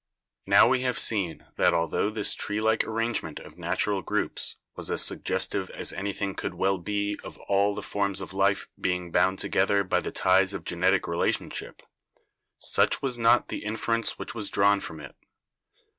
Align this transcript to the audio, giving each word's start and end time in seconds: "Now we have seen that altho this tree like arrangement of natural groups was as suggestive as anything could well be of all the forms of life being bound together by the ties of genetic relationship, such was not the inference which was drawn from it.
"Now 0.47 0.67
we 0.67 0.81
have 0.81 0.97
seen 0.97 1.45
that 1.57 1.75
altho 1.75 2.09
this 2.09 2.33
tree 2.33 2.59
like 2.59 2.83
arrangement 2.85 3.37
of 3.39 3.55
natural 3.59 4.01
groups 4.01 4.55
was 4.75 4.89
as 4.89 5.03
suggestive 5.05 5.69
as 5.69 5.93
anything 5.93 6.33
could 6.33 6.55
well 6.55 6.79
be 6.79 7.19
of 7.23 7.37
all 7.47 7.75
the 7.75 7.83
forms 7.83 8.19
of 8.19 8.33
life 8.33 8.67
being 8.79 9.11
bound 9.11 9.37
together 9.37 9.83
by 9.83 9.99
the 9.99 10.11
ties 10.11 10.55
of 10.55 10.63
genetic 10.63 11.07
relationship, 11.07 11.83
such 12.57 13.03
was 13.03 13.19
not 13.19 13.49
the 13.49 13.63
inference 13.63 14.17
which 14.17 14.33
was 14.33 14.49
drawn 14.49 14.79
from 14.79 14.99
it. 14.99 15.15